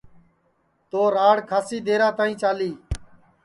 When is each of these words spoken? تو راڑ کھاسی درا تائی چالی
تو 0.89 1.01
راڑ 1.15 1.37
کھاسی 1.49 1.77
درا 1.87 2.09
تائی 2.17 2.33
چالی 2.41 2.71